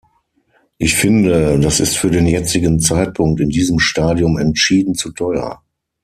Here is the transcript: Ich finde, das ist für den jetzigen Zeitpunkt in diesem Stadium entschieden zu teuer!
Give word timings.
Ich 0.79 0.95
finde, 0.95 1.59
das 1.59 1.79
ist 1.79 1.95
für 1.95 2.09
den 2.09 2.25
jetzigen 2.25 2.79
Zeitpunkt 2.79 3.39
in 3.39 3.49
diesem 3.49 3.77
Stadium 3.77 4.35
entschieden 4.39 4.95
zu 4.95 5.11
teuer! 5.11 5.61